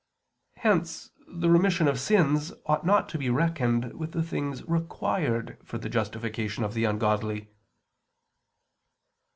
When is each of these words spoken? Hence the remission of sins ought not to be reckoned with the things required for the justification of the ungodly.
Hence 0.57 1.11
the 1.27 1.47
remission 1.51 1.87
of 1.87 1.99
sins 1.99 2.51
ought 2.65 2.83
not 2.83 3.07
to 3.09 3.19
be 3.19 3.29
reckoned 3.29 3.93
with 3.93 4.13
the 4.13 4.23
things 4.23 4.63
required 4.67 5.59
for 5.63 5.77
the 5.77 5.89
justification 5.89 6.63
of 6.63 6.73
the 6.73 6.85
ungodly. 6.85 7.51